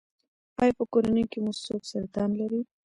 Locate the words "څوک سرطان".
1.63-2.29